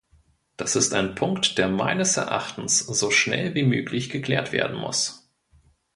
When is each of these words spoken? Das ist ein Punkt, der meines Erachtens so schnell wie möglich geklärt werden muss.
Das 0.57 0.75
ist 0.75 0.95
ein 0.95 1.13
Punkt, 1.13 1.59
der 1.59 1.67
meines 1.67 2.17
Erachtens 2.17 2.79
so 2.79 3.11
schnell 3.11 3.53
wie 3.53 3.61
möglich 3.61 4.09
geklärt 4.09 4.51
werden 4.51 4.75
muss. 4.77 5.29